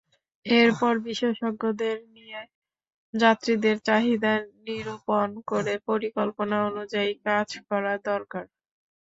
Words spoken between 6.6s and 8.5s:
অনুযায়ী কাজ করা দরকার।